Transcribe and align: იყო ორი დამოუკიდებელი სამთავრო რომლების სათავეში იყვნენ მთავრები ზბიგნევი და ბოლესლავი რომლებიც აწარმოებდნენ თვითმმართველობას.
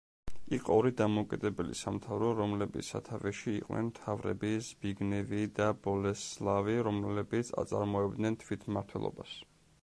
იყო 0.57 0.75
ორი 0.83 0.91
დამოუკიდებელი 1.01 1.75
სამთავრო 1.79 2.31
რომლების 2.39 2.89
სათავეში 2.93 3.53
იყვნენ 3.57 3.91
მთავრები 3.91 4.51
ზბიგნევი 4.69 5.43
და 5.61 5.69
ბოლესლავი 5.85 6.79
რომლებიც 6.89 7.55
აწარმოებდნენ 7.65 8.41
თვითმმართველობას. 8.47 9.39